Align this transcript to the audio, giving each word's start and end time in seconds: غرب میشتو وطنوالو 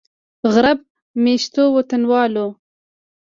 غرب 0.53 0.79
میشتو 1.23 1.63
وطنوالو 1.75 2.47